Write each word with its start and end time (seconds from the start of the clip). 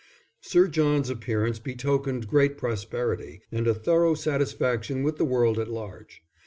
Sir 0.41 0.67
John's 0.67 1.11
appearance 1.11 1.59
betokened 1.59 2.27
great 2.27 2.57
prosperity 2.57 3.43
and 3.51 3.67
a 3.67 3.75
thorough 3.75 4.15
satisfaction 4.15 5.03
with 5.03 5.17
the 5.17 5.25
world 5.25 5.59
at 5.59 5.69
large. 5.69 6.23